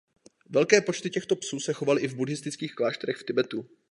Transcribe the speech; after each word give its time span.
Velké 0.49 0.81
počty 0.81 1.09
těchto 1.09 1.35
psů 1.35 1.59
se 1.59 1.73
chovaly 1.73 2.01
i 2.01 2.07
v 2.07 2.15
buddhistických 2.15 2.75
klášterech 2.75 3.17
v 3.17 3.23
Tibetu. 3.23 3.69